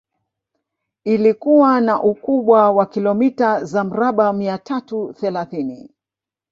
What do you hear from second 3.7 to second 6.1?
mraba mia tatu thelathini